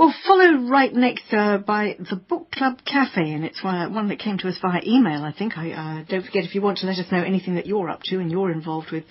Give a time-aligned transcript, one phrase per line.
[0.00, 4.38] Well, followed right next uh, by the Book Club Cafe, and it's one, that came
[4.38, 5.58] to us via email, I think.
[5.58, 8.00] I uh, Don't forget, if you want to let us know anything that you're up
[8.04, 9.04] to and you're involved with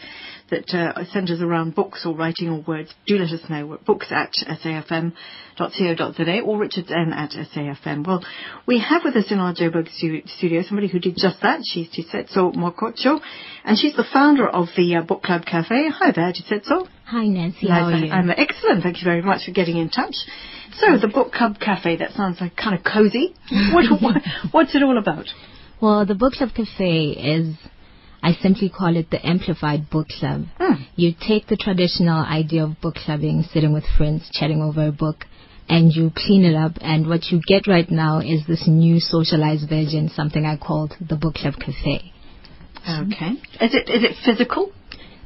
[0.49, 3.77] that uh, centres around books or writing or words, do let us know.
[3.85, 4.31] Books at
[4.63, 8.07] safm.co.za or Richard N at SAFM.
[8.07, 8.25] Well,
[8.65, 11.59] we have with us in our Joburg stu- studio somebody who did just that.
[11.65, 13.19] She's Tisetso Mokocho,
[13.63, 15.89] and she's the founder of the uh, Book Club Cafe.
[15.89, 16.87] Hi there, Tisetso.
[17.09, 17.67] Hi, Nancy.
[17.67, 18.11] How are you?
[18.11, 18.83] I'm excellent.
[18.83, 20.13] Thank you very much for getting in touch.
[20.75, 23.33] So, the Book Club Cafe, that sounds like kind of cozy.
[23.73, 25.25] What, what, what's it all about?
[25.81, 27.55] Well, the Book Club Cafe is,
[28.21, 30.43] I simply call it the amplified book club.
[30.59, 30.83] Hmm.
[30.95, 35.25] You take the traditional idea of book clubbing, sitting with friends, chatting over a book,
[35.67, 36.73] and you clean it up.
[36.79, 41.15] And what you get right now is this new socialized version, something I called the
[41.15, 42.13] Book Club Cafe.
[42.87, 43.31] Okay.
[43.61, 44.71] Is it is it physical?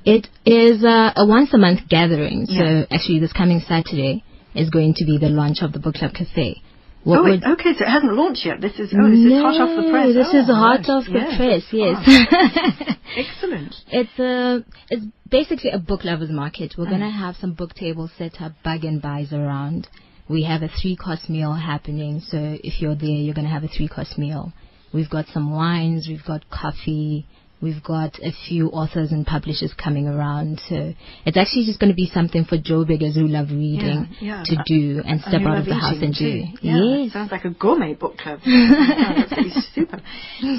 [0.06, 2.46] It is uh, a once a month gathering.
[2.48, 2.86] So Yeah.
[2.92, 4.24] actually, this coming Saturday
[4.56, 6.62] is going to be the launch of the Book Club Cafe.
[7.04, 8.62] What oh, it, okay, so it hasn't launched yet.
[8.62, 10.14] This is oh, this is hot off the press.
[10.14, 11.36] This Oh, is hot off the Yes.
[11.38, 11.64] press.
[11.74, 12.98] Yes.
[13.18, 13.76] Excellent.
[13.92, 16.76] It's a it's basically a book lovers market.
[16.78, 16.92] We're Mm.
[16.92, 19.88] gonna have some book tables set up, bug and buys around.
[20.30, 23.68] We have a three course meal happening, so if you're there, you're gonna have a
[23.68, 24.54] three course meal.
[24.94, 27.26] We've got some wines, we've got coffee,
[27.64, 30.62] we've got a few authors and publishers coming around.
[30.70, 30.94] So
[31.26, 34.44] it's actually just gonna be something for Joburgers who love reading Yeah, yeah.
[34.46, 36.20] to do and step out of the house and do.
[36.20, 36.44] too.
[36.62, 37.14] Yeah, Yes.
[37.14, 38.40] sounds like a gourmet book club.
[38.46, 40.00] yeah, that's really super.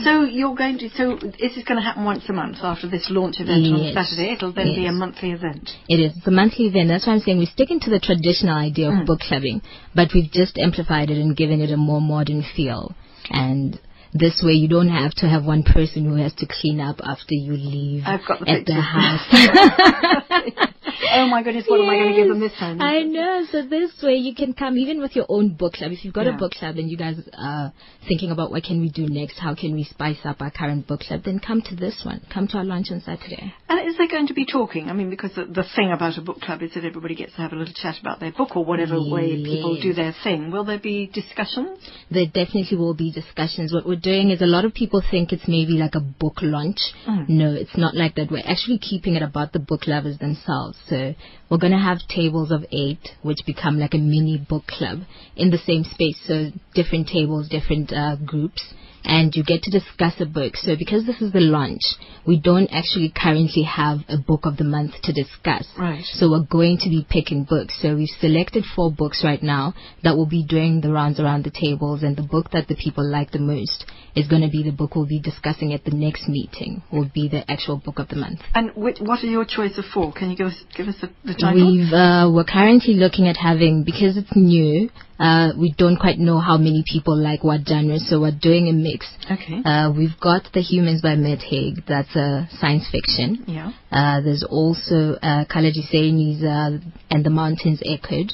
[0.02, 0.88] So you're going to.
[0.96, 3.82] So this is this going to happen once a month after this launch event on
[3.84, 3.94] Yes.
[3.94, 4.32] Saturday?
[4.32, 5.70] It'll then be a monthly event.
[5.88, 6.16] It is.
[6.16, 6.88] It's a monthly event.
[6.88, 9.06] That's why I'm saying we're sticking to the traditional idea of Mm.
[9.06, 9.60] book clubbing,
[9.94, 12.94] but we've just amplified it and given it a more modern feel.
[13.30, 13.78] And
[14.14, 17.34] this way you don't have to have one person who has to clean up after
[17.34, 19.26] you leave I've got the at the house.
[21.12, 22.80] oh my goodness, what am I going to give them this time?
[22.80, 23.44] I know.
[23.50, 25.92] So this way you can come even with your own book club.
[25.92, 26.36] If you've got Yeah.
[26.36, 27.72] a book club and you guys are
[28.06, 31.00] thinking about what can we do next, how can we spice up our current book
[31.00, 32.20] club, then come to this one.
[32.32, 33.52] Come to our lunch on Saturday.
[33.68, 34.88] And is there going to be talking?
[34.88, 37.38] I mean, because the, the thing about a book club is that everybody gets to
[37.42, 40.50] have a little chat about their book or whatever way people do their thing.
[40.50, 41.78] Will there be discussions?
[42.10, 43.72] there definitely will be discussions.
[43.72, 46.78] What we're doing is a lot of people think it's maybe like a book launch.
[47.08, 47.28] Mm.
[47.28, 48.30] No, it's not like that.
[48.30, 50.78] We're actually keeping it about the book lovers themselves.
[50.88, 51.14] So
[51.48, 55.00] we're going to have tables of eight, which become like a mini book club
[55.34, 56.20] in the same space.
[56.26, 58.74] So different tables, different uh, groups.
[59.04, 60.56] And you get to discuss a book.
[60.56, 61.82] So because this is the launch,
[62.26, 65.66] we don't actually currently have a book of the month to discuss.
[65.78, 66.04] Right.
[66.04, 67.78] So we're going to be picking books.
[67.80, 71.50] So we've selected four books right now that will be doing the rounds around the
[71.50, 74.72] tables, and the book that the people like the most is going to be the
[74.72, 76.82] book we'll be discussing at the next meeting.
[76.92, 78.40] Will be the actual book of the month.
[78.54, 80.12] And which, what are your choice of four?
[80.12, 81.72] Can you give us give us the, the title?
[81.72, 84.90] We've uh, we're currently looking at having because it's new.
[85.18, 88.72] Uh, we don't quite know how many people like what genre, so we're doing a
[88.72, 89.06] mix.
[89.30, 89.62] Okay.
[89.64, 91.84] Uh, we've got The Humans by Matt Haig.
[91.86, 93.44] That's a science fiction.
[93.46, 93.72] yeah.
[93.92, 96.78] Uh, there's also uh, Hosseini's uh,
[97.10, 98.32] And the Mountains Echoed.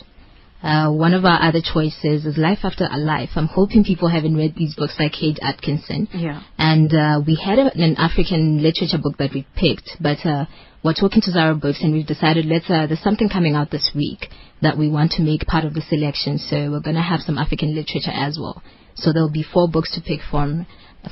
[0.62, 3.30] Uh, one of our other choices is Life After a Life.
[3.34, 6.06] I'm hoping people haven't read these books by Kate Atkinson.
[6.12, 6.42] Yeah.
[6.58, 10.44] And uh, we had a, an African literature book that we picked, but uh,
[10.84, 13.92] we're talking to Zara Books and we've decided let's uh, there's something coming out this
[13.94, 14.26] week
[14.62, 16.38] that we want to make part of the selection.
[16.38, 18.62] So we're going to have some African literature as well.
[18.96, 20.66] So there'll be four books to pick from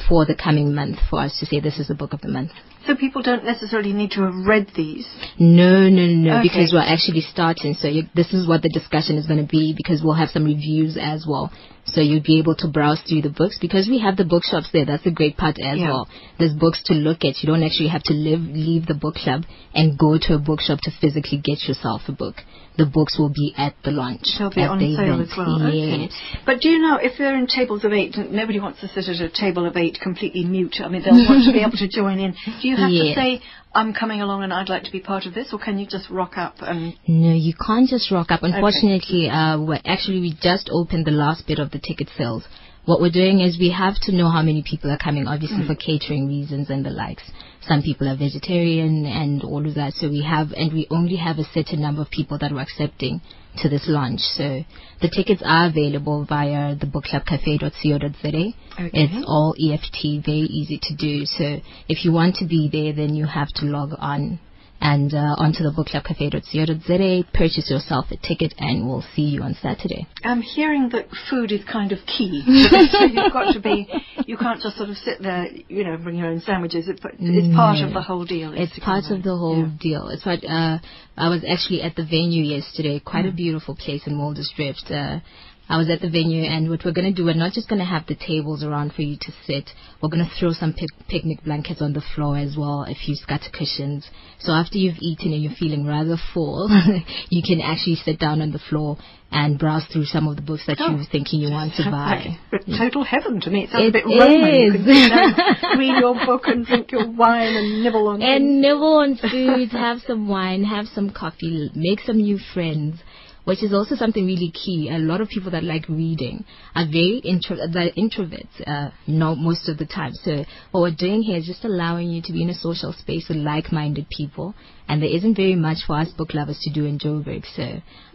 [0.09, 2.51] for the coming month for us to say this is the book of the month.
[2.89, 5.07] So people don't necessarily need to have read these.
[5.39, 6.49] No, no, no, Okay.
[6.49, 7.75] because we're actually starting.
[7.75, 10.45] So you, this is what the discussion is going to be because we'll have some
[10.45, 11.53] reviews as well.
[11.85, 14.85] So you'll be able to browse through the books because we have the bookshops there.
[14.85, 15.89] That's a great part as Yeah.
[15.89, 16.09] well.
[16.39, 17.43] There's books to look at.
[17.43, 19.45] You don't actually have to live, leave the book club
[19.75, 22.37] and go to a bookshop to physically get yourself a book.
[22.77, 24.27] The books will be at the launch.
[24.39, 25.31] They'll be on the sale event.
[25.33, 25.67] as well.
[25.67, 25.77] Okay.
[26.07, 26.13] Yes.
[26.47, 29.21] But do you know if they're in tables of eight, nobody wants to sit at
[29.21, 30.77] a table of eight completely mute.
[30.85, 32.33] I mean, they'll want to be able to join in.
[32.61, 33.43] Do you have to say,
[33.75, 36.09] "I'm coming along and I'd like to be part of this," or can you just
[36.11, 36.95] rock up and?
[37.07, 38.43] No, you can't just rock up.
[38.43, 42.45] Unfortunately, uh, we're actually we just opened the last bit of the ticket sales.
[42.85, 45.75] What we're doing is we have to know how many people are coming, obviously for
[45.75, 47.23] catering reasons and the likes.
[47.61, 51.39] Some people are vegetarian and all of that, so we have, and we only have
[51.39, 53.21] a certain number of people that we're accepting
[53.63, 54.21] to this launch.
[54.21, 54.65] So
[55.01, 58.29] the tickets are available via the bookclubcafe.co.za.
[58.29, 58.91] Okay.
[58.93, 61.25] It's all EFT, very easy to do.
[61.25, 64.41] So if you want to be there, then you have to log on
[64.81, 67.31] and uh, onto the bookclubcafe.co.za.
[67.33, 70.07] Purchase yourself a ticket, and we'll see you on Saturday.
[70.25, 72.43] I'm hearing that food is kind of key.
[72.71, 73.89] so you've got to be.
[74.27, 76.89] You can't just sort of sit there, you know, bring your own sandwiches.
[76.89, 78.53] It, it's part of the whole deal.
[78.55, 79.79] It's part of the whole yeah.
[79.81, 80.09] deal.
[80.09, 80.79] It's what uh,
[81.17, 83.01] I was actually at the venue yesterday.
[83.01, 84.85] Quite a beautiful place in Mulder's Drift.
[84.91, 85.21] Uh,
[85.69, 87.81] I was at the venue, and what we're going to do, we're not just going
[87.81, 89.71] to have the tables around for you to sit.
[90.03, 93.15] We're going to throw some pic- picnic blankets on the floor as well, a few
[93.15, 94.09] scatter cushions.
[94.41, 96.69] So after you've eaten and you're feeling rather full,
[97.31, 98.97] you can actually sit down on the floor
[99.31, 100.97] and browse through some of the books that Oh.
[100.97, 102.39] you're thinking you want to buy.
[102.51, 103.65] like total heaven to me.
[103.65, 104.31] It sounds a bit Roman.
[104.31, 104.87] You can is.
[104.87, 108.23] sit down, read your book and drink your wine and nibble on.
[108.23, 113.01] And nibble on food, have some wine, have some coffee, make some new friends,
[113.49, 114.91] which is also something really key.
[114.93, 119.71] A lot of people that like reading are very intro- they're introverts, uh, no, most
[119.71, 120.13] of the time.
[120.13, 123.27] So what we're doing here is just allowing you to be in a social space
[123.27, 124.55] with like-minded people.
[124.87, 127.47] And there isn't very much for us book lovers to do in Joburg.
[127.57, 127.63] So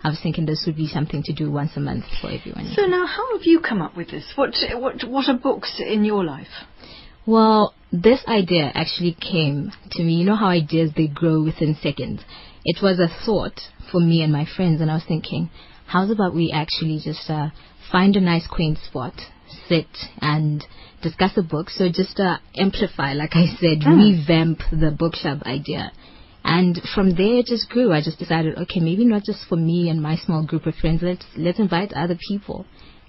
[0.03, 2.71] I was thinking this would be something to do once a month for everyone.
[2.75, 4.33] So now, how have you come up with this?
[4.35, 6.53] What what what are books in your life?
[7.25, 10.13] Well, this idea actually came to me.
[10.13, 12.21] You know how ideas they grow within seconds.
[12.65, 13.59] It was a thought
[13.91, 15.49] for me and my friends, and I was thinking,
[15.85, 17.49] how's about we actually just uh,
[17.91, 19.13] find a nice quaint spot,
[19.67, 19.87] sit
[20.21, 20.65] and
[21.01, 21.69] discuss a book.
[21.69, 25.91] So just uh, amplify, like I said, revamp the book club idea.
[26.45, 27.93] And from there it just grew.
[27.93, 31.01] I just decided, okay, maybe not just for me and my small group of friends.
[31.01, 32.65] Let's let's invite other people,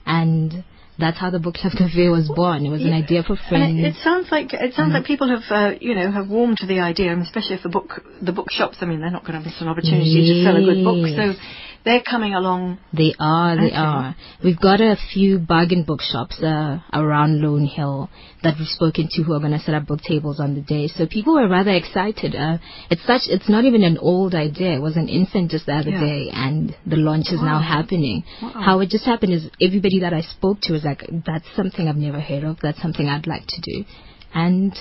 [0.06, 0.65] and
[0.99, 2.64] that's how the book club cafe was born.
[2.64, 3.70] It was an idea for friends.
[3.70, 4.94] And it, it sounds like it sounds Mm.
[4.94, 8.05] like people have uh, you know have warmed to the idea, and especially for book
[8.23, 8.79] the bookshops.
[8.81, 11.23] I mean, they're not going to miss an opportunity to sell a good book, so
[11.32, 11.37] Yes.
[11.84, 12.78] They're coming along.
[12.94, 13.76] They are, they Okay.
[13.76, 14.16] are.
[14.42, 18.08] We've got a few bargain bookshops uh, around Lone Hill
[18.42, 20.88] that we've spoken to who are going to set up book tables on the day.
[20.88, 22.34] So people were rather excited.
[22.34, 22.56] Uh,
[22.90, 24.72] it's such, it's not even an old idea.
[24.72, 26.00] It was an infant just the other Yeah.
[26.00, 28.25] day, and the launch is now happening.
[28.40, 28.48] Wow.
[28.54, 31.96] How it just happened is everybody that I spoke to was like, "That's something I've
[31.96, 32.60] never heard of.
[32.62, 33.84] That's something I'd like to do,"
[34.32, 34.72] and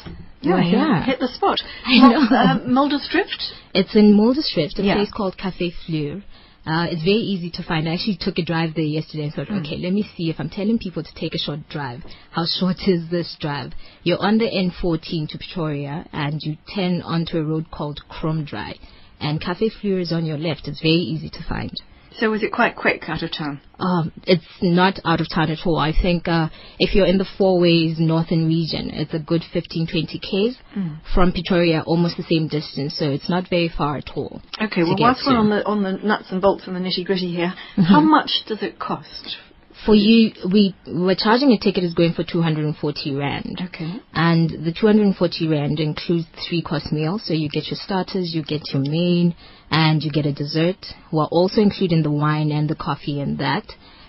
[0.42, 1.60] Yeah, we're hit the spot.
[1.86, 2.22] I know.
[2.22, 3.44] Uh, Mulder's Drift.
[3.74, 4.96] It's in Muldersdrift, a Yeah.
[4.96, 6.22] place called Cafe Fleur.
[6.66, 7.90] Uh, it's very easy to find.
[7.90, 9.58] I actually took a drive there yesterday and thought, Hmm.
[9.58, 12.04] okay, let me see if I'm telling people to take a short drive.
[12.32, 13.74] How short is this drive?
[14.04, 18.80] You're on the N14 to Pretoria and you turn onto a road called Kromdraai.
[19.20, 20.68] And Cafe Fleur is on your left.
[20.68, 21.72] It's very easy to find.
[22.20, 23.60] So was it quite quick out of town?
[23.80, 25.78] Um, it's not out of town at all.
[25.80, 26.50] I think uh,
[26.80, 30.90] if you're in the Fourways Northern region, it's a good 15, 20 k's Hmm.
[31.14, 32.98] from Pretoria, almost the same distance.
[32.98, 34.42] So it's not very far at all.
[34.62, 37.32] Okay, well, whilst we're on the on the nuts and bolts and the nitty gritty
[37.34, 37.82] here, Mm-hmm.
[37.82, 39.38] how much does it cost?
[39.86, 43.62] For you, we we're charging a ticket is going for 240 rand.
[43.68, 44.00] Okay.
[44.14, 48.62] And the 240 rand includes three course meal, so you get your starters, you get
[48.72, 49.36] your main,
[49.70, 50.78] and you get a dessert.
[51.12, 53.66] We're also including the wine and the coffee in that.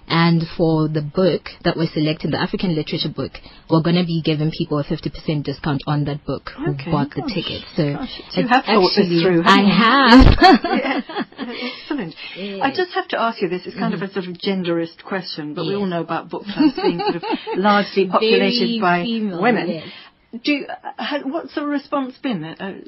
[0.07, 3.33] And for the book that we're selecting, the African literature book,
[3.71, 7.09] we're going to be giving people a 50% discount on that book who Okay, bought
[7.11, 7.65] the ticket.
[7.75, 10.61] So gosh, you it's have thought this through, I have.
[10.65, 11.01] yeah,
[11.39, 12.15] excellent.
[12.63, 13.63] I just have to ask you this.
[13.65, 16.77] It's kind of a sort of genderist question, but we all know about book clubs
[16.77, 17.23] being sort of
[17.57, 19.69] largely populated Very by female, women.
[19.69, 19.89] yes.
[20.45, 22.43] Do you, uh, ha- what's the response been?
[22.45, 22.81] Uh,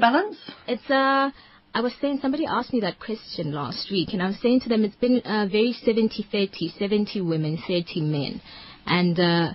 [0.00, 0.36] balance?
[0.66, 1.30] It's uh
[1.78, 4.68] I was saying somebody asked me that question last week and I was saying to
[4.68, 8.40] them it's been uh, very 70 30 70 women 30 men
[8.90, 9.48] and uh,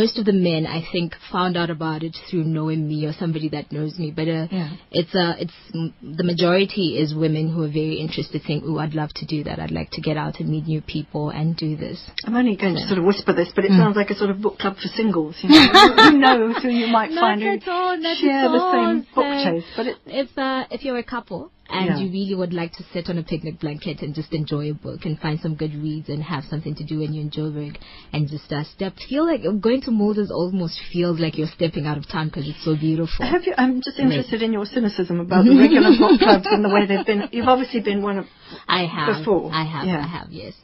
[0.00, 3.48] most of the men I think found out about it through knowing me or somebody
[3.50, 4.68] that knows me but uh, Yeah.
[4.90, 5.54] it's uh it's
[6.18, 9.58] the majority is women who are very interested saying oh I'd love to do that
[9.58, 12.74] I'd like to get out and meet new people and do this I'm only going
[12.74, 13.78] to sort of whisper this, but it Mm.
[13.82, 15.36] sounds like a sort of book club for singles.
[15.42, 15.68] You know,
[16.04, 19.66] who knows who you might Not find who all, share the same book taste.
[19.78, 21.98] But it, if uh, if you're a couple and Yeah.
[21.98, 25.04] you really would like to sit on a picnic blanket and just enjoy a book
[25.04, 27.76] and find some good reads and have something to do when you're in Joburg
[28.12, 31.96] and just uh, step, feel like going to Moses almost feels like you're stepping out
[31.96, 33.24] of time because it's so beautiful.
[33.26, 33.54] have you?
[33.56, 37.06] I'm just interested in your cynicism about the regular book clubs and the way they've
[37.06, 37.28] been.
[37.32, 38.26] You've obviously been one of.
[38.68, 39.18] I have.
[39.18, 39.86] Before, I have.
[39.86, 40.04] yeah.
[40.04, 40.28] I have.
[40.30, 40.54] Yes.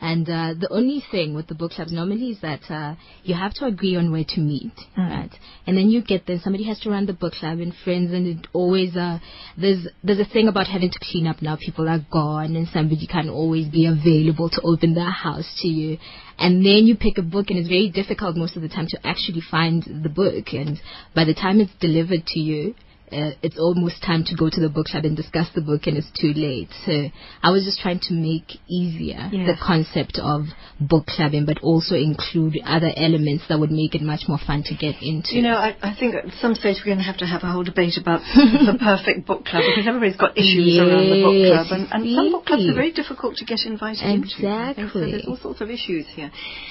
[0.00, 3.52] And uh, the only thing with the book clubs normally is that uh, you have
[3.54, 5.10] to agree on where to meet, Mm.
[5.10, 5.30] right?
[5.66, 6.38] And then you get there.
[6.38, 9.18] Somebody has to run the book club and friends, and it always uh,
[9.56, 11.56] there's there's a thing about having to clean up now.
[11.56, 15.98] People are gone, and somebody can't always be available to open their house to you.
[16.38, 18.98] And then you pick a book, and it's very difficult most of the time to
[19.04, 20.52] actually find the book.
[20.52, 20.80] And
[21.12, 22.76] by the time it's delivered to you,
[23.12, 25.96] uh, it's almost time to go to the book club and discuss the book and
[25.96, 26.68] it's too late.
[26.86, 27.08] So
[27.42, 29.46] I was just trying to make easier Yes.
[29.46, 30.46] the concept of
[30.80, 34.74] book clubbing, but also include other elements that would make it much more fun to
[34.74, 35.34] get into.
[35.36, 37.50] You know, I, I think at some stage we're going to have to have a
[37.50, 41.66] whole debate about the perfect book club because everybody's got issues around the book club,
[41.72, 44.46] and, and some book clubs are very difficult to get invited into.
[44.46, 45.10] I so Exactly.
[45.12, 46.30] there's all sorts of issues here.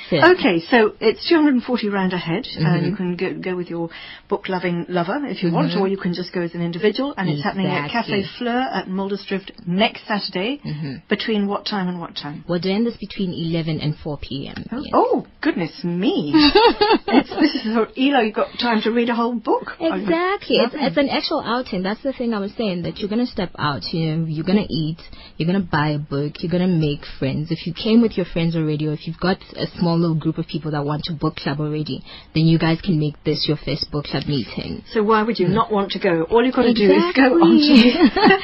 [0.10, 2.86] So- Okay, so it's 240 rand a head, and Mm-hmm.
[2.90, 3.90] you can go, go with your
[4.30, 7.30] book loving lover if you want, or you can just go as an individual, and
[7.30, 8.24] it's happening at Cafe.
[8.38, 10.62] Fleur at Muldersdrift next Saturday.
[10.66, 10.96] Mm-hmm.
[11.10, 12.44] Between what time and what time?
[12.48, 14.66] We're doing this between 11 and 4 p.m.
[14.72, 14.92] yes.
[14.94, 16.32] Oh, goodness me.
[16.36, 19.72] it's, this is for Elo, you've got time to read a whole book.
[19.80, 20.58] Exactly.
[20.58, 21.84] It's, it's an actual outing.
[21.84, 24.46] That's the thing I was saying, that you're going to step out, you know, you're
[24.46, 25.00] going to eat,
[25.38, 27.52] you're going to buy a book, you're going to make friends.
[27.52, 30.38] If you came with your friends already, or if you've got a small little group
[30.38, 32.04] of people that want to book club already,
[32.34, 34.84] then you guys can make this your first book club meeting.
[34.92, 36.17] So why would you not want to go?
[36.24, 37.68] All you've got to do is go on to